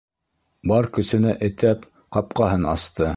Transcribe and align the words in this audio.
Бар 0.71 0.87
көсөнә 0.95 1.35
этәп, 1.51 1.85
ҡапҡаһын 2.17 2.67
асты. 2.77 3.09